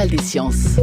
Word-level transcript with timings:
journal 0.00 0.16
des 0.16 0.24
sciences. 0.24 0.76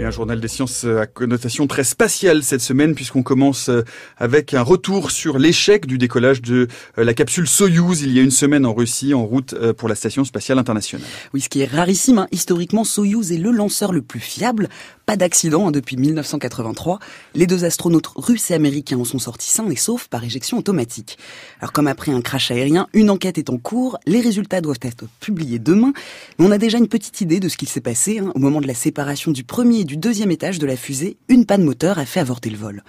Et 0.00 0.04
un 0.04 0.10
journal 0.10 0.40
des 0.40 0.48
sciences 0.48 0.84
à 0.84 1.06
connotation 1.06 1.68
très 1.68 1.84
spatiale 1.84 2.42
cette 2.42 2.62
semaine 2.62 2.96
puisqu'on 2.96 3.22
commence 3.22 3.68
euh, 3.68 3.84
avec 4.16 4.54
un 4.54 4.62
retour 4.62 5.12
sur 5.12 5.38
l'échec 5.38 5.86
du 5.86 5.98
décollage 5.98 6.42
de 6.42 6.66
euh, 6.98 7.04
la 7.04 7.14
capsule 7.14 7.46
Soyouz 7.46 8.02
il 8.02 8.12
y 8.12 8.18
a 8.18 8.22
une 8.22 8.32
semaine 8.32 8.66
en 8.66 8.74
Russie 8.74 9.14
en 9.14 9.24
route 9.24 9.52
euh, 9.52 9.72
pour 9.72 9.88
la 9.88 9.94
station 9.94 10.24
spatiale 10.24 10.58
internationale. 10.58 11.06
Oui, 11.32 11.42
ce 11.42 11.48
qui 11.48 11.60
est 11.60 11.66
rarissime. 11.66 12.18
Hein. 12.18 12.28
Historiquement, 12.32 12.82
Soyouz 12.82 13.30
est 13.30 13.38
le 13.38 13.52
lanceur 13.52 13.92
le 13.92 14.02
plus 14.02 14.20
fiable. 14.20 14.68
Pas 15.10 15.16
d'accident 15.16 15.66
hein, 15.66 15.70
depuis 15.72 15.96
1983. 15.96 17.00
Les 17.34 17.48
deux 17.48 17.64
astronautes 17.64 18.06
russes 18.14 18.52
et 18.52 18.54
américains 18.54 18.96
en 18.96 19.04
sont 19.04 19.18
sortis 19.18 19.50
sains 19.50 19.68
et 19.68 19.74
saufs 19.74 20.06
par 20.06 20.22
éjection 20.22 20.56
automatique. 20.56 21.18
Alors 21.58 21.72
comme 21.72 21.88
après 21.88 22.12
un 22.12 22.20
crash 22.20 22.52
aérien, 22.52 22.86
une 22.92 23.10
enquête 23.10 23.36
est 23.36 23.50
en 23.50 23.58
cours. 23.58 23.98
Les 24.06 24.20
résultats 24.20 24.60
doivent 24.60 24.78
être 24.82 25.06
publiés 25.18 25.58
demain. 25.58 25.92
Mais 26.38 26.46
on 26.46 26.52
a 26.52 26.58
déjà 26.58 26.78
une 26.78 26.86
petite 26.86 27.22
idée 27.22 27.40
de 27.40 27.48
ce 27.48 27.56
qu'il 27.56 27.68
s'est 27.68 27.80
passé 27.80 28.20
hein. 28.20 28.30
au 28.36 28.38
moment 28.38 28.60
de 28.60 28.68
la 28.68 28.74
séparation 28.74 29.32
du 29.32 29.42
premier 29.42 29.80
et 29.80 29.84
du 29.84 29.96
deuxième 29.96 30.30
étage 30.30 30.60
de 30.60 30.66
la 30.66 30.76
fusée, 30.76 31.16
une 31.26 31.44
panne 31.44 31.64
moteur 31.64 31.98
a 31.98 32.06
fait 32.06 32.20
avorter 32.20 32.48
le 32.48 32.58
vol. 32.58 32.84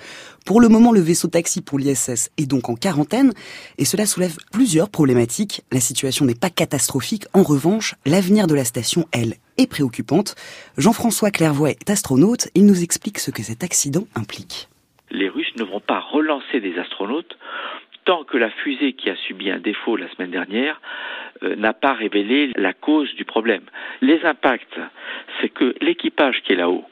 Pour 0.45 0.61
le 0.61 0.69
moment, 0.69 0.91
le 0.91 0.99
vaisseau 0.99 1.27
taxi 1.27 1.61
pour 1.61 1.79
l'ISS 1.79 2.29
est 2.37 2.45
donc 2.45 2.69
en 2.69 2.75
quarantaine, 2.75 3.31
et 3.79 3.85
cela 3.85 4.05
soulève 4.05 4.37
plusieurs 4.51 4.89
problématiques. 4.89 5.63
La 5.71 5.79
situation 5.79 6.25
n'est 6.25 6.35
pas 6.35 6.49
catastrophique, 6.51 7.25
en 7.33 7.41
revanche, 7.43 7.95
l'avenir 8.05 8.45
de 8.45 8.55
la 8.55 8.65
station, 8.65 9.07
elle, 9.11 9.37
préoccupante. 9.67 10.35
Jean-François 10.77 11.31
Clairvoy 11.31 11.71
est 11.71 11.89
astronaute, 11.89 12.49
il 12.55 12.65
nous 12.65 12.83
explique 12.83 13.19
ce 13.19 13.31
que 13.31 13.43
cet 13.43 13.63
accident 13.63 14.05
implique. 14.15 14.67
Les 15.11 15.29
Russes 15.29 15.55
ne 15.57 15.63
vont 15.63 15.79
pas 15.79 15.99
relancer 15.99 16.59
des 16.59 16.77
astronautes 16.79 17.37
tant 18.05 18.23
que 18.23 18.37
la 18.37 18.49
fusée 18.49 18.93
qui 18.93 19.09
a 19.09 19.15
subi 19.15 19.51
un 19.51 19.59
défaut 19.59 19.95
la 19.95 20.09
semaine 20.09 20.31
dernière 20.31 20.81
euh, 21.43 21.55
n'a 21.55 21.73
pas 21.73 21.93
révélé 21.93 22.51
la 22.55 22.73
cause 22.73 23.13
du 23.15 23.25
problème. 23.25 23.63
Les 24.01 24.23
impacts, 24.25 24.79
c'est 25.39 25.49
que 25.49 25.75
l'équipage 25.81 26.41
qui 26.43 26.53
est 26.53 26.55
là-haut, 26.55 26.85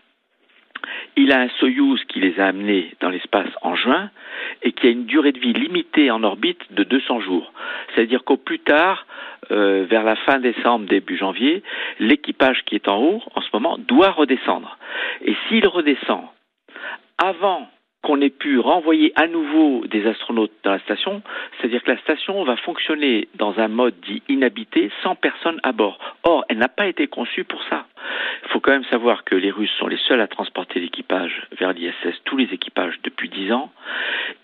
il 1.16 1.31
a 1.31 1.42
un 1.42 1.50
Soyouz 1.59 2.04
qui 2.08 2.20
les 2.20 2.39
a 2.39 2.48
amenés 2.48 2.95
dans 3.00 3.09
l'espace 3.09 3.50
en 3.61 3.76
juin 3.76 4.09
et 4.64 4.72
qui 4.72 4.88
a 4.88 4.89
une 4.89 5.06
durée 5.06 5.31
de 5.31 5.39
vie 5.39 5.54
limitée 5.54 6.11
en 6.11 6.23
orbite 6.23 6.61
de 6.72 6.83
200 6.83 7.22
jours. 7.22 7.52
C'est-à-dire 7.94 8.23
qu'au 8.23 8.38
plus 8.38 8.59
tard, 8.59 9.06
euh, 9.52 9.86
vers 9.89 10.03
la 10.03 10.16
fin 10.16 10.39
décembre, 10.39 10.88
début 10.88 11.17
janvier, 11.17 11.64
l'équipage 12.00 12.64
qui 12.66 12.75
est 12.75 12.88
en 12.88 13.02
haut, 13.02 13.22
en 13.36 13.42
ce 13.42 13.50
moment, 13.53 13.78
doit 13.78 14.11
redescendre. 14.11 14.78
Et 15.22 15.36
s'il 15.47 15.67
redescend 15.67 16.23
avant 17.17 17.67
qu'on 18.02 18.22
ait 18.22 18.30
pu 18.30 18.59
renvoyer 18.59 19.11
à 19.16 19.27
nouveau 19.27 19.86
des 19.88 20.08
astronautes 20.08 20.53
dans 20.64 20.72
la 20.72 20.80
station, 20.80 21.22
c'est-à-dire 21.58 21.83
que 21.83 21.92
la 21.92 21.97
station 22.00 22.44
va 22.45 22.55
fonctionner 22.55 23.27
dans 23.36 23.59
un 23.59 23.67
mode 23.67 23.95
dit 24.08 24.23
inhabité 24.30 24.89
sans 25.03 25.16
personne 25.16 25.59
à 25.64 25.73
bord. 25.73 26.00
Or, 26.23 26.45
elle 26.47 26.59
n'a 26.59 26.70
pas 26.70 26.88
été 26.88 27.08
conçue 27.08 27.44
pour 27.44 27.61
ça. 27.70 27.86
Il 28.44 28.50
faut 28.50 28.59
quand 28.59 28.72
même 28.72 28.86
savoir 28.86 29.23
que 29.23 29.36
les 29.36 29.52
Russes 29.52 29.73
sont 29.78 29.88
les 29.88 30.00
seuls 30.08 30.22
à 30.22 30.28
transporter 30.28 30.80
l'équipage 30.80 31.47
vers 31.58 31.73
l'ISS, 31.73 32.16
tous 32.25 32.38
les 32.38 32.52
équipages 32.53 33.00
depuis 33.03 33.30
dix 33.30 33.52
ans, 33.52 33.72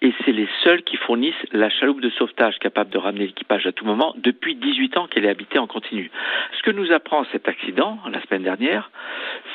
et 0.02 0.14
c'est 0.24 0.32
les 0.32 0.48
seuls 0.64 0.84
qui 0.84 0.98
fournissent 0.98 1.34
la 1.52 1.70
chaloupe 1.70 2.02
de 2.02 2.10
sauvetage 2.10 2.58
capable 2.60 2.90
de 2.90 2.98
ramener 2.98 3.28
l'équipage 3.28 3.66
à 3.66 3.72
tout 3.72 3.86
moment 3.86 4.14
depuis 4.18 4.56
18 4.56 4.98
ans 4.98 5.08
qu'elle 5.08 5.26
est 5.26 5.30
habitée 5.30 5.60
en 5.60 5.68
continu. 5.68 6.12
Ce 6.58 6.64
que 6.64 6.72
nous 6.72 6.92
apprend 6.92 7.26
cet 7.32 7.48
accident 7.48 8.00
la 8.12 8.22
semaine 8.24 8.44
dernière, 8.44 8.92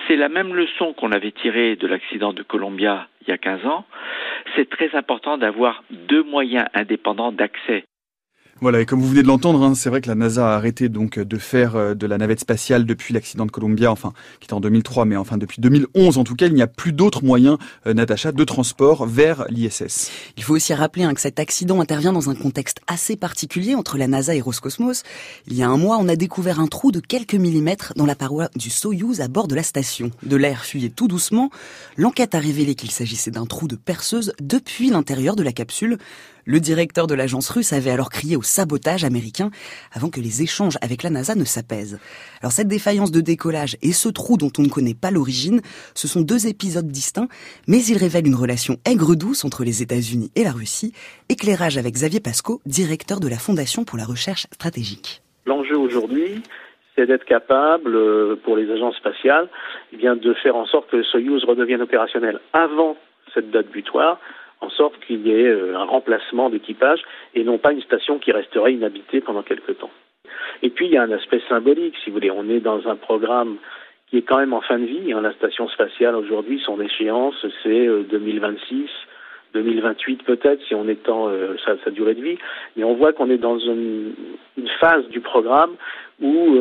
c'est 0.07 0.17
la 0.17 0.29
même 0.29 0.55
leçon 0.55 0.93
qu'on 0.93 1.13
avait 1.13 1.33
tirée 1.33 1.77
de 1.77 1.87
l'accident 1.87 2.33
de 2.33 2.43
Columbia 2.43 3.09
il 3.23 3.29
y 3.29 3.33
a 3.33 3.39
15 3.39 3.67
ans. 3.67 3.85
C'est 4.57 4.69
très 4.69 4.95
important 4.97 5.39
d'avoir 5.39 5.83
deux 5.91 6.23
moyens 6.23 6.67
indépendants 6.75 7.33
d'accès 7.33 7.85
voilà, 8.61 8.81
et 8.81 8.87
comme 8.87 9.01
vous 9.01 9.09
venez 9.09 9.23
de 9.23 9.27
l'entendre, 9.27 9.63
hein, 9.63 9.75
c'est 9.75 9.89
vrai 9.89 10.01
que 10.01 10.09
la 10.09 10.15
NASA 10.15 10.53
a 10.53 10.57
arrêté 10.57 10.89
donc 10.89 11.19
de 11.19 11.37
faire 11.39 11.77
euh, 11.77 11.95
de 11.95 12.07
la 12.07 12.19
navette 12.19 12.41
spatiale 12.41 12.85
depuis 12.85 13.15
l'accident 13.15 13.47
de 13.47 13.51
Columbia, 13.51 13.91
enfin 13.91 14.13
qui 14.39 14.47
était 14.47 14.55
en 14.55 14.61
2003, 14.61 15.07
mais 15.07 15.17
enfin 15.17 15.39
depuis 15.39 15.61
2011 15.61 16.19
en 16.19 16.25
tout 16.25 16.35
cas, 16.35 16.47
il 16.47 16.55
n'y 16.55 16.63
a 16.63 16.67
plus 16.67 16.93
d'autres 16.93 17.25
moyens, 17.25 17.57
euh, 17.87 17.95
Natacha, 17.95 18.33
de 18.33 18.45
transport 18.45 19.07
vers 19.07 19.47
l'ISS. 19.49 20.11
Il 20.37 20.43
faut 20.43 20.55
aussi 20.55 20.75
rappeler 20.75 21.05
hein, 21.05 21.15
que 21.15 21.21
cet 21.21 21.41
accident 21.41 21.81
intervient 21.81 22.13
dans 22.13 22.29
un 22.29 22.35
contexte 22.35 22.81
assez 22.87 23.17
particulier 23.17 23.75
entre 23.75 23.97
la 23.97 24.07
NASA 24.07 24.35
et 24.35 24.41
Roscosmos. 24.41 25.05
Il 25.47 25.55
y 25.55 25.63
a 25.63 25.69
un 25.69 25.79
mois, 25.79 25.99
on 25.99 26.09
a 26.09 26.17
découvert 26.17 26.61
un 26.61 26.67
trou 26.67 26.93
de 26.93 27.01
quelques 27.01 27.35
millimètres 27.35 27.95
dans 27.97 28.07
la 28.07 28.15
paroi 28.15 28.49
du 28.57 28.71
Soyuz 28.71 29.21
à 29.21 29.29
bord 29.29 29.49
de 29.49 29.55
la 29.55 29.63
station. 29.63 30.11
De 30.23 30.37
l'air 30.37 30.65
fuyait 30.65 30.91
tout 30.91 31.09
doucement. 31.09 31.51
L'enquête 31.97 32.35
a 32.35 32.39
révélé 32.39 32.75
qu'il 32.75 32.91
s'agissait 32.91 33.31
d'un 33.31 33.47
trou 33.47 33.69
de 33.69 33.77
perceuse 33.77 34.33
depuis 34.41 34.91
l'intérieur 34.91 35.37
de 35.37 35.43
la 35.43 35.53
capsule. 35.53 35.99
Le 36.45 36.61
directeur 36.61 37.07
de 37.07 37.15
l'agence 37.15 37.51
russe 37.51 37.73
avait 37.73 37.91
alors 37.91 38.11
crié 38.11 38.37
au 38.37 38.43
sabotage 38.43 39.05
américain 39.05 39.51
avant 39.93 40.11
que 40.11 40.21
les 40.21 40.43
échanges 40.43 40.77
avec 40.83 41.03
la 41.03 41.11
NASA 41.11 41.35
ne 41.35 41.45
s'apaisent. 41.45 41.99
Alors 42.41 42.53
cette 42.53 42.69
défaillance 42.69 43.13
de 43.13 43.21
décollage 43.21 43.77
et 43.83 43.93
ce 43.93 44.09
trou 44.09 44.37
dont 44.37 44.53
on 44.59 44.63
ne 44.63 44.69
connaît 44.69 44.95
pas 44.95 45.11
l'origine, 45.11 45.61
ce 45.95 46.09
sont 46.09 46.23
deux 46.23 46.47
épisodes 46.47 46.87
distincts, 46.87 47.29
mais 47.69 47.83
ils 47.85 47.99
révèlent 47.99 48.27
une 48.27 48.35
relation 48.35 48.77
aigre-douce 48.85 49.45
entre 49.45 49.65
les 49.65 49.83
États-Unis 49.83 50.31
et 50.37 50.45
la 50.45 50.53
Russie. 50.53 50.93
Éclairage 51.29 51.79
avec 51.79 51.95
Xavier 51.95 52.21
Pasco, 52.21 52.61
directeur 52.67 53.21
de 53.21 53.29
la 53.29 53.37
Fondation 53.37 53.85
pour 53.85 53.99
la 53.99 54.05
recherche 54.05 54.47
stratégique. 54.53 55.23
L'enjeu 55.47 55.77
aujourd'hui, 55.77 56.43
c'est 56.97 57.07
d'être 57.07 57.25
capable, 57.25 57.95
euh, 57.97 58.37
pour 58.45 58.57
les 58.57 58.71
agences 58.71 58.97
spatiales, 58.97 59.49
eh 59.93 59.97
de 59.97 60.35
faire 60.35 60.57
en 60.57 60.67
sorte 60.67 60.91
que 60.91 60.97
le 60.97 61.05
Soyuz 61.05 61.45
redevienne 61.45 61.83
opérationnel 61.83 62.41
avant 62.53 62.97
cette 63.35 63.51
date 63.51 63.69
butoir, 63.71 64.19
en 64.61 64.71
sorte 64.71 64.95
qu'il 65.07 65.27
y 65.27 65.33
ait 65.33 65.47
euh, 65.47 65.77
un 65.77 65.85
remplacement 65.85 66.51
d'équipage 66.51 67.03
et 67.35 67.45
non 67.45 67.59
pas 67.59 67.73
une 67.73 67.83
station 67.83 68.19
qui 68.19 68.33
resterait 68.33 68.75
inhabitée 68.75 69.21
pendant 69.21 69.43
quelque 69.43 69.73
temps. 69.73 69.91
Et 70.63 70.71
puis 70.71 70.87
il 70.87 70.93
y 70.93 70.97
a 70.97 71.03
un 71.03 71.13
aspect 71.13 71.41
symbolique, 71.49 71.95
si 72.05 72.11
vous 72.11 72.15
voulez, 72.15 72.31
on 72.31 72.49
est 72.49 72.61
dans 72.61 72.87
un 72.89 72.97
programme 72.97 73.57
qui 74.09 74.19
est 74.19 74.23
quand 74.23 74.39
même 74.39 74.53
en 74.53 74.61
fin 74.61 74.79
de 74.79 74.85
vie. 74.85 75.13
Hein. 75.13 75.21
La 75.23 75.33
station 75.33 75.69
spatiale 75.69 76.15
aujourd'hui, 76.15 76.61
son 76.65 76.81
échéance, 76.81 77.47
c'est 77.63 77.87
2026, 78.11 78.83
euh, 78.83 78.87
2028 79.55 80.25
peut-être, 80.25 80.63
si 80.67 80.75
on 80.75 80.89
étend 80.89 81.29
euh, 81.29 81.57
sa, 81.65 81.91
durée 81.91 82.15
de 82.15 82.23
vie. 82.23 82.39
Mais 82.77 82.85
on 82.85 82.95
voit 82.95 83.13
qu'on 83.13 83.31
est 83.31 83.39
dans 83.39 83.59
une, 83.59 84.13
une, 84.59 84.69
phase 84.81 85.07
du 85.09 85.21
programme 85.21 85.75
où 86.21 86.59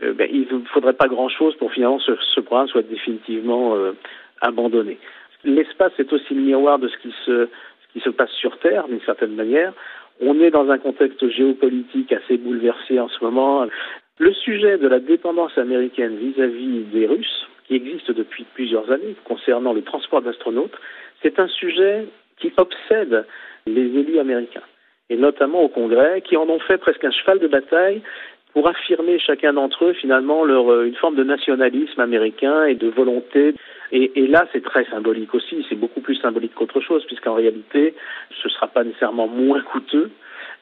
ben, 0.00 0.28
il 0.30 0.46
ne 0.50 0.64
faudrait 0.66 0.92
pas 0.92 1.08
grand-chose 1.08 1.56
pour 1.56 1.72
finalement 1.72 1.98
ce, 1.98 2.12
ce 2.34 2.40
programme 2.40 2.68
soit 2.68 2.82
définitivement 2.82 3.76
abandonné 4.40 4.98
l'espace 5.44 5.92
est 5.98 6.12
aussi 6.12 6.34
le 6.34 6.40
miroir 6.40 6.78
de 6.78 6.88
ce 6.88 6.96
qui 6.98 7.14
se, 7.24 7.48
qui 7.92 8.00
se 8.00 8.10
passe 8.10 8.30
sur 8.32 8.58
Terre, 8.58 8.88
d'une 8.88 9.00
certaine 9.02 9.34
manière. 9.34 9.72
On 10.20 10.40
est 10.40 10.50
dans 10.50 10.70
un 10.70 10.78
contexte 10.78 11.28
géopolitique 11.28 12.12
assez 12.12 12.36
bouleversé 12.36 13.00
en 13.00 13.08
ce 13.08 13.22
moment. 13.24 13.66
Le 14.18 14.32
sujet 14.32 14.78
de 14.78 14.86
la 14.86 15.00
dépendance 15.00 15.56
américaine 15.58 16.16
vis-à-vis 16.16 16.84
des 16.92 17.06
Russes, 17.06 17.46
qui 17.66 17.76
existe 17.76 18.10
depuis 18.10 18.44
plusieurs 18.54 18.90
années 18.90 19.16
concernant 19.24 19.72
le 19.72 19.82
transport 19.82 20.22
d'astronautes, 20.22 20.76
c'est 21.22 21.38
un 21.38 21.48
sujet 21.48 22.06
qui 22.38 22.52
obsède 22.56 23.26
les 23.66 23.82
élus 23.82 24.18
américains, 24.18 24.62
et 25.08 25.16
notamment 25.16 25.62
au 25.62 25.68
Congrès, 25.68 26.20
qui 26.22 26.36
en 26.36 26.48
ont 26.48 26.60
fait 26.60 26.78
presque 26.78 27.04
un 27.04 27.10
cheval 27.10 27.38
de 27.38 27.48
bataille 27.48 28.02
pour 28.54 28.66
affirmer 28.68 29.18
chacun 29.18 29.52
d'entre 29.52 29.84
eux 29.84 29.92
finalement 29.92 30.44
leur, 30.44 30.72
euh, 30.72 30.86
une 30.86 30.94
forme 30.94 31.16
de 31.16 31.24
nationalisme 31.24 32.00
américain 32.00 32.64
et 32.64 32.74
de 32.74 32.88
volonté 32.88 33.54
et, 33.94 34.10
et 34.16 34.26
là, 34.26 34.46
c'est 34.52 34.64
très 34.64 34.84
symbolique 34.86 35.32
aussi. 35.34 35.64
C'est 35.68 35.76
beaucoup 35.76 36.00
plus 36.00 36.16
symbolique 36.16 36.54
qu'autre 36.54 36.80
chose, 36.80 37.04
puisqu'en 37.06 37.34
réalité, 37.34 37.94
ce 38.42 38.48
ne 38.48 38.52
sera 38.52 38.66
pas 38.66 38.82
nécessairement 38.82 39.28
moins 39.28 39.62
coûteux. 39.62 40.10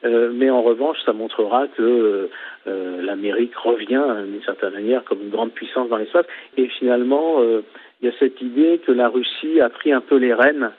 Euh, 0.05 0.31
mais 0.33 0.49
en 0.51 0.61
revanche, 0.61 0.97
ça 1.05 1.13
montrera 1.13 1.67
que 1.67 2.29
euh, 2.67 3.01
l'Amérique 3.01 3.55
revient 3.55 4.03
d'une 4.27 4.43
certaine 4.43 4.73
manière 4.73 5.03
comme 5.03 5.21
une 5.21 5.29
grande 5.29 5.51
puissance 5.51 5.89
dans 5.89 5.97
l'espace. 5.97 6.25
Et 6.57 6.67
finalement, 6.67 7.41
euh, 7.41 7.61
il 8.01 8.09
y 8.09 8.11
a 8.11 8.13
cette 8.19 8.39
idée 8.41 8.79
que 8.85 8.91
la 8.91 9.09
Russie 9.09 9.61
a 9.61 9.69
pris 9.69 9.91
un 9.91 10.01
peu 10.01 10.17
les 10.17 10.33
rênes 10.33 10.71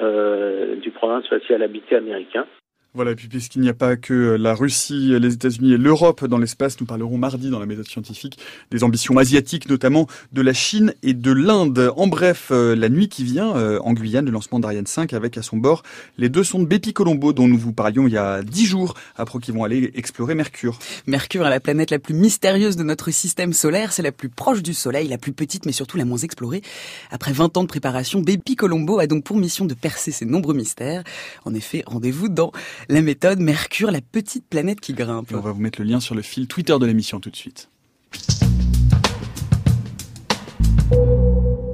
euh, 0.00 0.76
du 0.76 0.90
programme 0.90 1.22
spatial 1.22 1.62
habité 1.62 1.94
américain. 1.94 2.46
Voilà, 2.92 3.12
et 3.12 3.14
puis 3.14 3.28
puisqu'il 3.28 3.60
n'y 3.60 3.68
a 3.68 3.74
pas 3.74 3.94
que 3.94 4.12
la 4.34 4.52
Russie, 4.52 5.16
les 5.20 5.34
États-Unis 5.34 5.74
et 5.74 5.76
l'Europe 5.76 6.24
dans 6.24 6.38
l'espace, 6.38 6.80
nous 6.80 6.86
parlerons 6.86 7.18
mardi 7.18 7.48
dans 7.48 7.60
la 7.60 7.66
méthode 7.66 7.86
scientifique 7.86 8.36
des 8.72 8.82
ambitions 8.82 9.16
asiatiques, 9.16 9.68
notamment 9.68 10.08
de 10.32 10.42
la 10.42 10.52
Chine 10.52 10.92
et 11.04 11.14
de 11.14 11.30
l'Inde. 11.30 11.92
En 11.96 12.08
bref, 12.08 12.48
euh, 12.50 12.74
la 12.74 12.88
nuit 12.88 13.08
qui 13.08 13.22
vient, 13.22 13.56
euh, 13.56 13.78
en 13.84 13.92
Guyane, 13.92 14.24
le 14.24 14.32
lancement 14.32 14.58
d'Ariane 14.58 14.88
5 14.88 15.12
avec 15.12 15.38
à 15.38 15.42
son 15.42 15.56
bord 15.56 15.84
les 16.18 16.28
deux 16.28 16.42
sondes 16.42 16.66
Bepi 16.66 16.92
Colombo 16.92 17.32
dont 17.32 17.46
nous 17.46 17.58
vous 17.58 17.72
parlions 17.72 18.08
il 18.08 18.12
y 18.12 18.16
a 18.16 18.42
dix 18.42 18.66
jours, 18.66 18.94
après 19.14 19.38
qu'ils 19.38 19.54
vont 19.54 19.62
aller 19.62 19.92
explorer 19.94 20.34
Mercure. 20.34 20.76
Mercure 21.06 21.46
est 21.46 21.50
la 21.50 21.60
planète 21.60 21.92
la 21.92 22.00
plus 22.00 22.14
mystérieuse 22.14 22.74
de 22.74 22.82
notre 22.82 23.12
système 23.12 23.52
solaire, 23.52 23.92
c'est 23.92 24.02
la 24.02 24.10
plus 24.10 24.30
proche 24.30 24.64
du 24.64 24.74
Soleil, 24.74 25.06
la 25.06 25.18
plus 25.18 25.32
petite 25.32 25.64
mais 25.64 25.70
surtout 25.70 25.96
la 25.96 26.04
moins 26.04 26.18
explorée. 26.18 26.62
Après 27.12 27.32
20 27.32 27.56
ans 27.56 27.62
de 27.62 27.68
préparation, 27.68 28.20
Bepi 28.20 28.56
Colombo 28.56 28.98
a 28.98 29.06
donc 29.06 29.22
pour 29.22 29.36
mission 29.36 29.64
de 29.64 29.74
percer 29.74 30.10
ces 30.10 30.26
nombreux 30.26 30.54
mystères. 30.54 31.04
En 31.44 31.54
effet, 31.54 31.84
rendez-vous 31.86 32.28
dans 32.28 32.50
la 32.88 33.02
méthode 33.02 33.40
Mercure, 33.40 33.90
la 33.90 34.00
petite 34.00 34.46
planète 34.46 34.80
qui 34.80 34.94
grimpe. 34.94 35.32
on 35.32 35.40
va 35.40 35.52
vous 35.52 35.60
mettre 35.60 35.80
le 35.80 35.86
lien 35.86 36.00
sur 36.00 36.14
le 36.14 36.22
fil 36.22 36.46
Twitter 36.46 36.76
de 36.78 36.86
l'émission 36.86 37.20
tout 37.20 37.30
de 37.30 37.36
suite. 37.36 37.68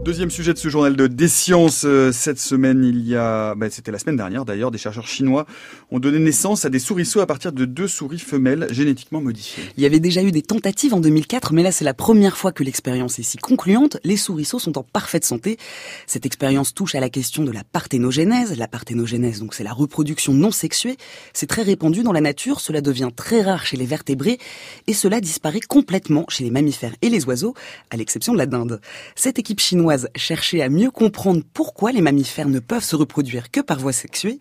Deuxième 0.06 0.30
sujet 0.30 0.52
de 0.52 0.58
ce 0.58 0.68
journal 0.68 0.94
de 0.94 1.08
Des 1.08 1.26
Sciences. 1.26 1.82
Euh, 1.84 2.12
cette 2.12 2.38
semaine, 2.38 2.84
il 2.84 3.08
y 3.08 3.16
a, 3.16 3.56
bah, 3.56 3.68
c'était 3.70 3.90
la 3.90 3.98
semaine 3.98 4.16
dernière 4.16 4.44
d'ailleurs, 4.44 4.70
des 4.70 4.78
chercheurs 4.78 5.08
chinois 5.08 5.46
ont 5.90 5.98
donné 5.98 6.20
naissance 6.20 6.64
à 6.64 6.70
des 6.70 6.78
souriceaux 6.78 7.18
à 7.18 7.26
partir 7.26 7.50
de 7.50 7.64
deux 7.64 7.88
souris 7.88 8.20
femelles 8.20 8.68
génétiquement 8.70 9.20
modifiées. 9.20 9.64
Il 9.76 9.82
y 9.82 9.86
avait 9.86 9.98
déjà 9.98 10.22
eu 10.22 10.30
des 10.30 10.42
tentatives 10.42 10.94
en 10.94 11.00
2004, 11.00 11.52
mais 11.52 11.64
là 11.64 11.72
c'est 11.72 11.84
la 11.84 11.92
première 11.92 12.36
fois 12.36 12.52
que 12.52 12.62
l'expérience 12.62 13.18
est 13.18 13.24
si 13.24 13.36
concluante. 13.36 13.98
Les 14.04 14.16
souriceaux 14.16 14.60
sont 14.60 14.78
en 14.78 14.84
parfaite 14.84 15.24
santé. 15.24 15.58
Cette 16.06 16.24
expérience 16.24 16.72
touche 16.72 16.94
à 16.94 17.00
la 17.00 17.10
question 17.10 17.42
de 17.42 17.50
la 17.50 17.64
parthénogénèse. 17.64 18.56
La 18.56 18.68
parthénogénèse, 18.68 19.40
donc 19.40 19.54
c'est 19.54 19.64
la 19.64 19.72
reproduction 19.72 20.32
non 20.32 20.52
sexuée. 20.52 20.98
C'est 21.32 21.48
très 21.48 21.62
répandu 21.62 22.04
dans 22.04 22.12
la 22.12 22.20
nature, 22.20 22.60
cela 22.60 22.80
devient 22.80 23.10
très 23.14 23.42
rare 23.42 23.66
chez 23.66 23.76
les 23.76 23.86
vertébrés, 23.86 24.38
et 24.86 24.92
cela 24.92 25.20
disparaît 25.20 25.58
complètement 25.58 26.26
chez 26.28 26.44
les 26.44 26.52
mammifères 26.52 26.94
et 27.02 27.08
les 27.08 27.24
oiseaux, 27.24 27.54
à 27.90 27.96
l'exception 27.96 28.32
de 28.34 28.38
la 28.38 28.46
dinde. 28.46 28.80
Cette 29.16 29.40
équipe 29.40 29.58
chinoise 29.58 29.95
chercher 30.16 30.62
à 30.62 30.68
mieux 30.68 30.90
comprendre 30.90 31.42
pourquoi 31.54 31.92
les 31.92 32.00
mammifères 32.00 32.48
ne 32.48 32.60
peuvent 32.60 32.82
se 32.82 32.96
reproduire 32.96 33.50
que 33.50 33.60
par 33.60 33.78
voie 33.78 33.92
sexuée. 33.92 34.38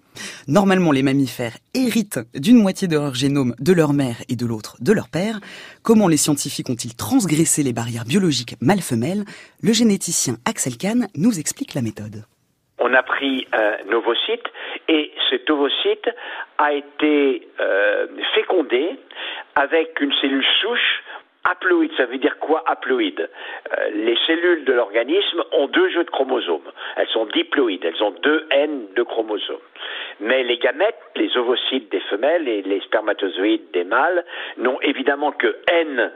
Normalement, 0.48 0.92
les 0.92 1.04
mammifères 1.04 1.58
héritent 1.74 2.20
d'une 2.34 2.62
moitié 2.62 2.88
de 2.88 2.96
leur 2.96 3.14
génome 3.14 3.56
de 3.60 3.74
leur 3.74 3.94
mère 3.94 4.18
et 4.30 4.36
de 4.36 4.46
l'autre 4.46 4.78
de 4.80 4.92
leur 4.94 5.10
père. 5.10 5.40
Comment 5.84 6.08
les 6.08 6.18
scientifiques 6.18 6.70
ont-ils 6.70 6.96
transgressé 6.96 7.64
les 7.64 7.74
barrières 7.74 8.06
biologiques 8.06 8.56
mâle-femelle 8.62 9.26
Le 9.62 9.74
généticien 9.74 10.36
Axel 10.46 10.78
Kahn 10.78 11.08
nous 11.16 11.40
explique 11.40 11.74
la 11.74 11.82
méthode. 11.82 12.24
On 12.80 12.94
a 12.94 13.04
pris 13.04 13.48
un 13.54 13.94
ovocyte 13.94 14.48
et 14.88 15.12
cet 15.30 15.50
ovocyte 15.50 16.10
a 16.58 16.74
été 16.74 17.48
euh, 17.60 18.08
fécondé 18.34 19.00
avec 19.56 20.00
une 20.02 20.14
cellule 20.22 20.46
souche 20.62 21.04
Haploïde, 21.46 21.92
ça 21.96 22.06
veut 22.06 22.18
dire 22.18 22.38
quoi 22.40 22.64
haploïde? 22.66 23.30
Euh, 23.78 23.90
Les 23.94 24.18
cellules 24.26 24.66
de 24.66 24.74
l'organisme 24.74 25.44
ont 25.52 25.68
deux 25.68 25.90
jeux 25.90 26.04
de 26.04 26.10
chromosomes. 26.10 26.72
Elles 26.96 27.08
sont 27.10 27.26
diploïdes, 27.28 27.86
elles 27.86 28.04
ont 28.04 28.12
deux 28.24 28.48
N 28.50 28.88
de 28.96 29.04
chromosomes. 29.04 29.58
Mais 30.20 30.44
les 30.44 30.58
gamètes, 30.58 31.00
les 31.16 31.36
ovocytes 31.38 31.92
des 31.92 32.00
femelles 32.02 32.48
et 32.48 32.62
les 32.64 32.80
spermatozoïdes 32.82 33.72
des 33.72 33.84
mâles 33.84 34.26
n'ont 34.58 34.80
évidemment 34.82 35.32
que 35.32 35.56
N 35.68 36.12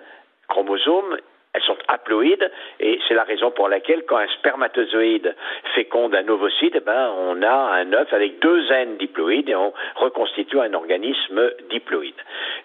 chromosomes 0.47 1.17
elles 1.53 1.63
sont 1.63 1.77
haploïdes 1.87 2.51
et 2.79 2.99
c'est 3.07 3.15
la 3.15 3.23
raison 3.23 3.49
pour 3.49 3.69
laquelle 3.69 4.03
quand 4.05 4.17
un 4.17 4.27
spermatozoïde 4.27 5.35
féconde 5.73 6.13
un 6.13 6.27
ovocyte, 6.27 6.73
eh 6.75 6.79
ben, 6.79 7.11
on 7.17 7.41
a 7.41 7.73
un 7.73 7.91
œuf 7.93 8.13
avec 8.13 8.39
deux 8.39 8.71
N 8.71 8.97
diploïdes 8.97 9.49
et 9.49 9.55
on 9.55 9.73
reconstitue 9.95 10.59
un 10.59 10.73
organisme 10.75 11.51
diploïde. 11.71 12.13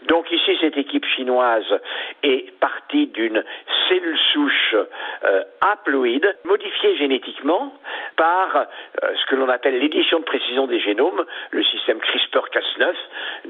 Donc 0.07 0.31
ici, 0.31 0.59
cette 0.61 0.77
équipe 0.77 1.07
chinoise 1.17 1.81
est 2.23 2.53
partie 2.61 3.07
d'une 3.07 3.43
cellule 3.89 4.19
souche 4.33 4.77
euh, 5.25 5.43
haploïde 5.63 6.37
modifiée 6.45 6.97
génétiquement 6.97 7.73
par 8.17 8.57
euh, 8.57 9.15
ce 9.15 9.27
que 9.27 9.37
l'on 9.37 9.49
appelle 9.49 9.79
l'édition 9.79 10.19
de 10.19 10.25
précision 10.25 10.67
des 10.67 10.81
génomes, 10.81 11.25
le 11.53 11.65
système 11.65 11.99
CRISPR-Cas9, 11.99 12.93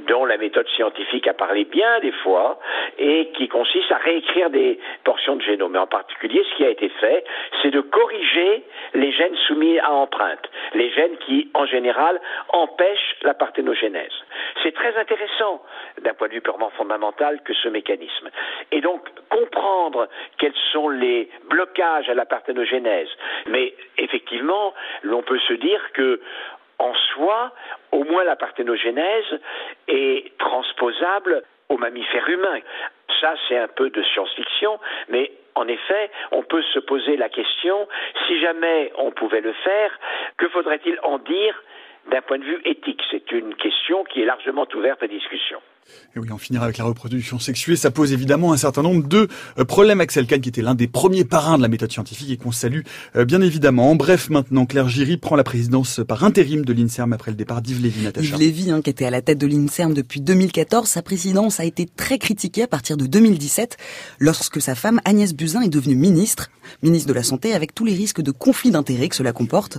dont 0.06 0.24
la 0.24 0.36
méthode 0.36 0.68
scientifique 0.76 1.26
a 1.26 1.34
parlé 1.34 1.64
bien 1.64 1.98
des 2.00 2.12
fois 2.12 2.60
et 2.98 3.30
qui 3.36 3.48
consiste 3.48 3.90
à 3.90 3.96
réécrire 3.96 4.50
des 4.50 4.78
portions 5.02 5.23
de 5.32 5.42
génome. 5.42 5.72
Mais 5.72 5.78
en 5.78 5.86
particulier, 5.86 6.44
ce 6.50 6.56
qui 6.56 6.64
a 6.64 6.68
été 6.68 6.88
fait, 6.88 7.24
c'est 7.62 7.70
de 7.70 7.80
corriger 7.80 8.62
les 8.94 9.12
gènes 9.12 9.36
soumis 9.46 9.78
à 9.78 9.90
empreinte, 9.90 10.50
les 10.74 10.90
gènes 10.90 11.16
qui, 11.18 11.50
en 11.54 11.66
général, 11.66 12.20
empêchent 12.50 13.16
la 13.22 13.34
parthénogénèse. 13.34 14.12
C'est 14.62 14.74
très 14.74 14.96
intéressant 14.96 15.62
d'un 16.02 16.14
point 16.14 16.28
de 16.28 16.34
vue 16.34 16.40
purement 16.40 16.70
fondamental 16.70 17.40
que 17.42 17.54
ce 17.54 17.68
mécanisme. 17.68 18.30
Et 18.70 18.80
donc, 18.80 19.08
comprendre 19.30 20.08
quels 20.38 20.54
sont 20.72 20.88
les 20.88 21.30
blocages 21.48 22.08
à 22.08 22.14
la 22.14 22.26
parthénogénèse. 22.26 23.08
Mais 23.46 23.74
effectivement, 23.98 24.74
l'on 25.02 25.22
peut 25.22 25.40
se 25.40 25.54
dire 25.54 25.80
que 25.92 26.20
en 26.78 26.92
soi, 27.14 27.52
au 27.92 28.04
moins 28.04 28.24
la 28.24 28.36
parthénogénèse 28.36 29.40
est 29.88 30.36
transposable 30.38 31.44
aux 31.68 31.78
mammifères 31.78 32.28
humains. 32.28 32.60
Ça, 33.20 33.34
c'est 33.48 33.58
un 33.58 33.68
peu 33.68 33.90
de 33.90 34.02
science-fiction, 34.02 34.78
mais 35.08 35.32
en 35.54 35.68
effet, 35.68 36.10
on 36.32 36.42
peut 36.42 36.62
se 36.62 36.78
poser 36.80 37.16
la 37.16 37.28
question, 37.28 37.88
si 38.26 38.40
jamais 38.40 38.92
on 38.96 39.12
pouvait 39.12 39.40
le 39.40 39.52
faire, 39.52 39.98
que 40.36 40.48
faudrait-il 40.48 40.98
en 41.02 41.18
dire 41.18 41.62
d'un 42.06 42.22
point 42.22 42.38
de 42.38 42.44
vue 42.44 42.60
éthique? 42.64 43.02
C'est 43.10 43.30
une 43.32 43.54
question 43.54 44.04
qui 44.04 44.22
est 44.22 44.26
largement 44.26 44.66
ouverte 44.74 45.02
à 45.02 45.06
discussion. 45.06 45.60
Et 46.16 46.20
oui, 46.20 46.30
en 46.30 46.38
finir 46.38 46.62
avec 46.62 46.78
la 46.78 46.84
reproduction 46.84 47.38
sexuée, 47.38 47.76
ça 47.76 47.90
pose 47.90 48.12
évidemment 48.12 48.52
un 48.52 48.56
certain 48.56 48.82
nombre 48.82 49.06
de 49.08 49.28
euh, 49.58 49.64
problèmes. 49.64 50.00
Axel 50.00 50.26
Kahn, 50.26 50.40
qui 50.40 50.48
était 50.48 50.62
l'un 50.62 50.74
des 50.74 50.86
premiers 50.86 51.24
parrains 51.24 51.56
de 51.56 51.62
la 51.62 51.68
méthode 51.68 51.90
scientifique 51.90 52.30
et 52.30 52.36
qu'on 52.36 52.52
salue 52.52 52.82
euh, 53.16 53.24
bien 53.24 53.40
évidemment. 53.40 53.90
En 53.90 53.96
bref, 53.96 54.30
maintenant, 54.30 54.64
Claire 54.66 54.88
Giry 54.88 55.16
prend 55.16 55.34
la 55.34 55.44
présidence 55.44 56.00
par 56.06 56.24
intérim 56.24 56.64
de 56.64 56.72
l'INSERM 56.72 57.12
après 57.12 57.30
le 57.30 57.36
départ 57.36 57.62
d'Yves 57.62 57.82
Lévy, 57.82 58.02
Natacha. 58.04 58.26
Yves 58.26 58.38
Lévy, 58.38 58.70
hein, 58.70 58.80
qui 58.80 58.90
était 58.90 59.04
à 59.04 59.10
la 59.10 59.22
tête 59.22 59.38
de 59.38 59.46
l'INSERM 59.46 59.92
depuis 59.92 60.20
2014, 60.20 60.88
sa 60.88 61.02
présidence 61.02 61.58
a 61.58 61.64
été 61.64 61.86
très 61.86 62.18
critiquée 62.18 62.62
à 62.62 62.68
partir 62.68 62.96
de 62.96 63.06
2017, 63.06 63.76
lorsque 64.20 64.60
sa 64.60 64.74
femme 64.74 65.00
Agnès 65.04 65.34
Buzyn 65.34 65.62
est 65.62 65.68
devenue 65.68 65.96
ministre, 65.96 66.50
ministre 66.82 67.08
de 67.08 67.14
la 67.14 67.22
Santé, 67.22 67.54
avec 67.54 67.74
tous 67.74 67.84
les 67.84 67.94
risques 67.94 68.22
de 68.22 68.30
conflit 68.30 68.70
d'intérêts 68.70 69.08
que 69.08 69.16
cela 69.16 69.32
comporte. 69.32 69.78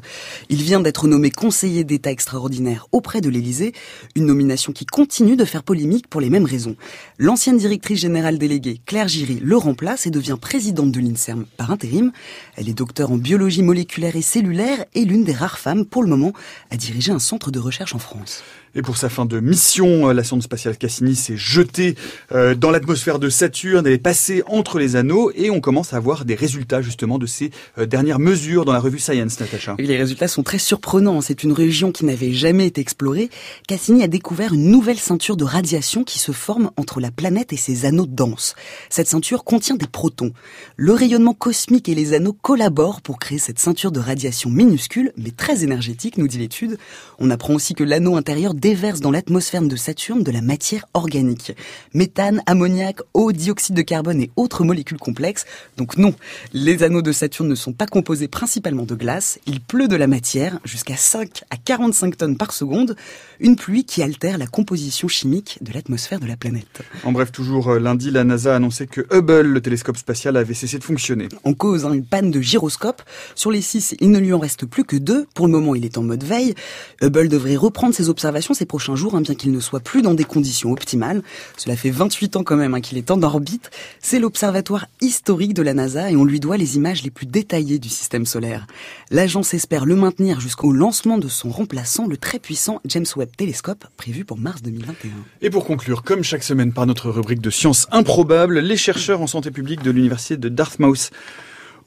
Il 0.50 0.62
vient 0.62 0.82
d'être 0.82 1.08
nommé 1.08 1.32
conseiller 1.32 1.84
d'État 1.84 2.12
extraordinaire 2.12 2.88
auprès 2.92 3.22
de 3.22 3.30
l'Élysée, 3.30 3.74
une 4.16 4.26
nomination 4.26 4.74
qui 4.74 4.86
continue 4.86 5.36
de 5.36 5.46
faire 5.46 5.64
polémique 5.64 5.95
pour 6.10 6.22
les 6.22 6.30
mêmes 6.30 6.46
raisons. 6.46 6.76
L'ancienne 7.18 7.58
directrice 7.58 8.00
générale 8.00 8.38
déléguée, 8.38 8.82
Claire 8.86 9.08
Giry, 9.08 9.40
le 9.42 9.58
remplace 9.58 10.06
et 10.06 10.12
devient 10.12 10.38
présidente 10.40 10.92
de 10.92 11.00
l'INSERM 11.00 11.46
par 11.58 11.72
intérim. 11.72 12.12
Elle 12.56 12.70
est 12.70 12.74
docteur 12.74 13.12
en 13.12 13.18
biologie 13.18 13.64
moléculaire 13.64 14.16
et 14.16 14.22
cellulaire 14.22 14.86
et 14.94 15.06
l'une 15.06 15.24
des 15.24 15.34
rares 15.34 15.60
femmes, 15.60 15.86
pour 15.86 16.04
le 16.04 16.10
moment, 16.10 16.34
à 16.72 16.78
diriger 16.78 17.12
un 17.12 17.20
centre 17.20 17.52
de 17.52 17.60
recherche 17.60 17.96
en 17.96 18.00
France. 18.00 18.44
Et 18.78 18.82
pour 18.82 18.98
sa 18.98 19.08
fin 19.08 19.26
de 19.26 19.40
mission, 19.40 20.10
euh, 20.10 20.14
la 20.14 20.26
sonde 20.26 20.44
spatiale 20.44 20.78
Cassini 20.78 21.16
s'est 21.16 21.38
jetée 21.38 21.96
euh, 22.34 22.56
dans 22.56 22.72
l'atmosphère 22.72 23.20
de 23.20 23.30
Saturne, 23.30 23.88
elle 23.88 23.94
est 23.94 23.98
passée 23.98 24.44
entre 24.48 24.80
les 24.80 24.98
anneaux 24.98 25.32
et 25.34 25.50
on 25.50 25.62
commence 25.62 25.94
à 25.94 26.00
voir 26.02 26.26
des 26.26 26.36
résultats 26.36 26.82
justement 26.82 27.18
de 27.18 27.26
ces 27.26 27.52
euh, 27.78 27.86
dernières 27.86 28.20
mesures 28.20 28.66
dans 28.66 28.74
la 28.74 28.82
revue 28.82 29.00
Science, 29.00 29.40
Natacha. 29.40 29.76
les 29.80 29.96
résultats 29.96 30.28
sont 30.28 30.44
très 30.44 30.58
surprenants. 30.58 31.22
C'est 31.22 31.44
une 31.44 31.54
région 31.54 31.94
qui 31.94 32.04
n'avait 32.04 32.34
jamais 32.34 32.68
été 32.68 32.82
explorée. 32.82 33.30
Cassini 33.66 34.04
a 34.04 34.08
découvert 34.10 34.54
une 34.54 34.70
nouvelle 34.70 35.00
ceinture 35.00 35.38
de 35.38 35.46
radiation 35.46 36.04
qui 36.04 36.20
se 36.20 36.34
forme 36.34 36.72
entre 36.76 37.00
la 37.00 37.12
planète 37.12 37.54
et 37.54 37.58
ses 37.58 37.86
anneaux 37.86 38.08
denses. 38.08 38.56
Cette 38.90 39.08
ceinture 39.08 39.46
contient 39.46 39.76
des 39.76 39.88
protons. 39.88 40.34
Le 40.76 40.92
rayonnement 40.92 41.34
cosmique 41.34 41.88
et 41.88 41.96
les 41.96 42.12
anneaux 42.12 42.36
collaborent 42.42 43.00
pour 43.00 43.20
créer 43.20 43.38
cette 43.38 43.60
ceinture 43.60 43.94
de 43.94 44.02
radiation 44.02 44.50
minuscule 44.50 45.14
mais 45.16 45.32
très 45.32 45.64
énergétique, 45.64 46.18
nous 46.18 46.28
dit 46.28 46.40
l'étude. 46.40 46.78
On 47.20 47.32
apprend 47.32 47.54
aussi 47.54 47.74
que 47.74 47.86
l'anneau 47.86 48.18
intérieur 48.18 48.54
déverse 48.66 49.00
dans 49.00 49.12
l'atmosphère 49.12 49.62
de 49.62 49.76
Saturne 49.76 50.24
de 50.24 50.32
la 50.32 50.42
matière 50.42 50.88
organique. 50.96 51.56
Méthane, 51.94 52.42
ammoniac, 52.48 52.98
eau, 53.14 53.32
dioxyde 53.32 53.76
de 53.76 53.84
carbone 53.84 54.20
et 54.20 54.32
autres 54.36 54.64
molécules 54.64 54.98
complexes. 54.98 55.46
Donc 55.78 55.98
non, 55.98 56.16
les 56.52 56.82
anneaux 56.82 57.04
de 57.04 57.12
Saturne 57.12 57.48
ne 57.48 57.54
sont 57.54 57.74
pas 57.74 57.86
composés 57.86 58.28
principalement 58.28 58.86
de 58.86 58.96
glace. 58.96 59.38
Il 59.46 59.62
pleut 59.62 59.88
de 59.88 59.96
la 59.96 60.08
matière 60.08 60.58
jusqu'à 60.64 60.98
5 60.98 61.44
à 61.52 61.58
45 61.58 62.18
tonnes 62.18 62.38
par 62.38 62.54
seconde. 62.54 62.96
Une 63.40 63.56
pluie 63.56 63.84
qui 63.84 64.02
altère 64.02 64.40
la 64.40 64.48
composition 64.48 65.08
chimique 65.08 65.60
de 65.62 65.72
l'atmosphère 65.72 66.20
de 66.20 66.26
la 66.26 66.36
planète. 66.36 66.82
En 67.04 67.12
bref, 67.12 67.32
toujours 67.32 67.70
euh, 67.70 67.80
lundi, 67.80 68.10
la 68.10 68.24
NASA 68.24 68.54
a 68.54 68.56
annoncé 68.56 68.88
que 68.88 69.02
Hubble, 69.12 69.42
le 69.42 69.62
télescope 69.62 69.98
spatial, 69.98 70.38
avait 70.38 70.56
cessé 70.56 70.80
de 70.80 70.84
fonctionner. 70.84 71.28
En 71.44 71.54
cause, 71.54 71.86
hein, 71.86 71.94
une 71.94 72.06
panne 72.06 72.32
de 72.32 72.42
gyroscope. 72.42 73.04
Sur 73.36 73.52
les 73.52 73.62
6, 73.62 73.98
il 74.00 74.10
ne 74.10 74.18
lui 74.18 74.34
en 74.34 74.40
reste 74.40 74.66
plus 74.66 74.86
que 74.86 74.96
deux. 74.96 75.28
Pour 75.36 75.46
le 75.46 75.52
moment, 75.52 75.76
il 75.76 75.86
est 75.86 76.00
en 76.00 76.02
mode 76.02 76.24
veille. 76.24 76.56
Hubble 77.04 77.28
devrait 77.28 77.58
reprendre 77.58 77.94
ses 77.94 78.10
observations 78.10 78.55
ces 78.56 78.66
prochains 78.66 78.96
jours, 78.96 79.16
hein, 79.16 79.22
bien 79.22 79.36
qu'il 79.36 79.52
ne 79.52 79.60
soit 79.60 79.80
plus 79.80 80.02
dans 80.02 80.16
des 80.16 80.24
conditions 80.24 80.72
optimales. 80.72 81.22
Cela 81.58 81.76
fait 81.76 81.92
28 81.92 82.38
ans 82.38 82.44
quand 82.44 82.56
même 82.56 82.74
hein, 82.74 82.82
qu'il 82.82 82.98
est 82.98 83.12
en 83.12 83.22
orbite. 83.22 83.70
C'est 84.00 84.20
l'observatoire 84.20 84.88
historique 85.02 85.54
de 85.54 85.62
la 85.62 85.76
NASA 85.76 86.10
et 86.10 86.16
on 86.16 86.24
lui 86.26 86.40
doit 86.40 86.58
les 86.58 86.76
images 86.76 87.04
les 87.04 87.12
plus 87.12 87.28
détaillées 87.28 87.78
du 87.78 87.90
système 87.90 88.26
solaire. 88.26 88.66
L'agence 89.12 89.54
espère 89.54 89.86
le 89.86 89.96
maintenir 89.96 90.40
jusqu'au 90.40 90.72
lancement 90.72 91.18
de 91.18 91.28
son 91.28 91.50
remplaçant, 91.50 92.08
le 92.08 92.18
très 92.18 92.40
puissant 92.40 92.82
James 92.86 93.06
Webb 93.16 93.30
Telescope, 93.38 93.86
prévu 93.98 94.26
pour 94.26 94.38
mars 94.38 94.62
2021. 94.62 95.12
Et 95.42 95.50
pour 95.50 95.66
conclure, 95.66 96.04
comme 96.04 96.24
chaque 96.24 96.44
semaine 96.44 96.74
par 96.74 96.88
notre 96.88 97.10
rubrique 97.10 97.42
de 97.42 97.50
sciences 97.50 97.88
improbables, 97.92 98.60
les 98.60 98.78
chercheurs 98.78 99.22
en 99.22 99.28
santé 99.28 99.52
publique 99.52 99.84
de 99.84 99.92
l'université 99.92 100.38
de 100.38 100.50
Dartmouth 100.50 101.12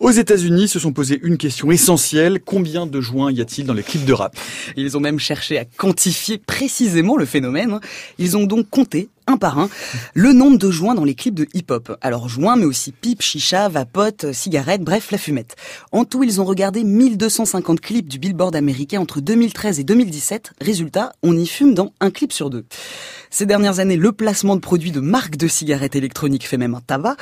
aux 0.01 0.11
États-Unis, 0.11 0.69
se 0.69 0.79
sont 0.79 0.93
posés 0.93 1.19
une 1.23 1.39
question 1.39 1.71
essentielle. 1.71 2.41
Combien 2.45 2.87
de 2.87 3.01
joints 3.01 3.33
y 3.33 3.41
a-t-il 3.41 3.67
dans 3.67 3.75
les 3.75 3.83
clips 3.83 4.05
de 4.05 4.13
rap? 4.13 4.37
Ils 4.77 4.97
ont 4.97 5.01
même 5.01 5.19
cherché 5.19 5.59
à 5.59 5.65
quantifier 5.65 6.39
précisément 6.39 7.17
le 7.17 7.25
phénomène. 7.25 7.81
Ils 8.19 8.37
ont 8.37 8.45
donc 8.45 8.71
compté 8.71 9.09
un 9.29 9.37
par 9.37 9.59
un 9.59 9.69
le 10.15 10.33
nombre 10.33 10.59
de 10.59 10.71
joints 10.71 10.95
dans 10.95 11.05
les 11.05 11.15
clips 11.15 11.35
de 11.35 11.47
hip-hop. 11.55 11.97
Alors 12.01 12.29
joints, 12.29 12.57
mais 12.57 12.65
aussi 12.65 12.93
pipe, 12.93 13.23
chicha, 13.23 13.69
vapote, 13.69 14.33
cigarettes, 14.33 14.83
bref, 14.83 15.11
la 15.11 15.19
fumette. 15.19 15.55
En 15.93 16.05
tout, 16.05 16.25
ils 16.25 16.41
ont 16.41 16.45
regardé 16.45 16.83
1250 16.83 17.81
clips 17.81 18.09
du 18.09 18.19
Billboard 18.19 18.57
américain 18.57 19.01
entre 19.01 19.21
2013 19.21 19.79
et 19.81 19.85
2017. 19.85 20.53
Résultat, 20.61 21.13
on 21.23 21.37
y 21.37 21.47
fume 21.47 21.75
dans 21.75 21.93
un 22.01 22.11
clip 22.11 22.33
sur 22.33 22.51
deux. 22.51 22.65
Ces 23.31 23.45
dernières 23.45 23.79
années, 23.79 23.97
le 23.97 24.13
placement 24.13 24.57
de 24.57 24.61
produits 24.61 24.91
de 24.91 25.01
marques 25.01 25.37
de 25.37 25.49
cigarettes 25.49 25.97
électroniques 25.97 26.47
fait 26.47 26.57
même 26.57 26.75
un 26.75 26.81
tabac. 26.81 27.17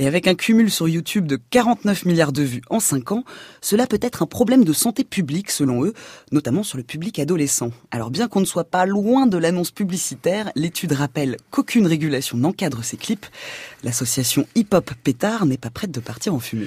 Et 0.00 0.06
avec 0.06 0.26
un 0.26 0.34
cumul 0.34 0.70
sur 0.70 0.88
YouTube 0.88 1.26
de 1.26 1.38
49 1.50 2.04
milliards 2.04 2.32
de 2.32 2.42
vues 2.42 2.62
en 2.68 2.80
5 2.80 3.12
ans, 3.12 3.24
cela 3.60 3.86
peut 3.86 4.00
être 4.02 4.22
un 4.22 4.26
problème 4.26 4.64
de 4.64 4.72
santé 4.72 5.04
publique 5.04 5.50
selon 5.50 5.84
eux, 5.84 5.94
notamment 6.32 6.64
sur 6.64 6.78
le 6.78 6.84
public 6.84 7.18
adolescent. 7.18 7.70
Alors 7.90 8.10
bien 8.10 8.26
qu'on 8.26 8.40
ne 8.40 8.44
soit 8.44 8.64
pas 8.64 8.86
loin 8.86 9.26
de 9.26 9.38
l'annonce 9.38 9.70
publicitaire, 9.70 10.50
l'étude 10.56 10.92
rappelle 10.92 11.36
qu'aucune 11.52 11.86
régulation 11.86 12.36
n'encadre 12.36 12.82
ces 12.82 12.96
clips. 12.96 13.26
L'association 13.84 14.48
Hip 14.56 14.68
Hop 14.72 14.90
Pétard 15.04 15.46
n'est 15.46 15.58
pas 15.58 15.70
prête 15.70 15.92
de 15.92 16.00
partir 16.00 16.34
en 16.34 16.40
fumée. 16.40 16.66